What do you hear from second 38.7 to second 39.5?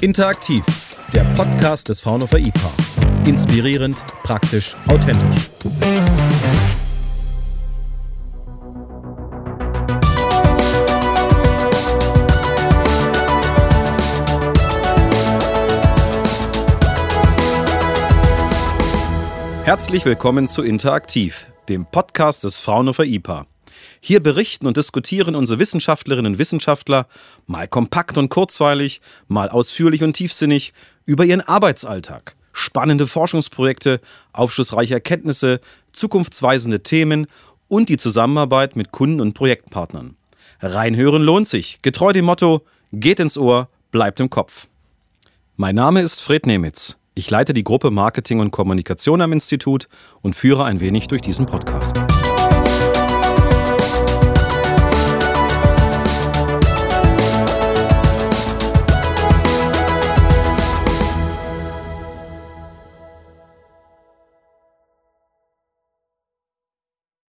mit Kunden und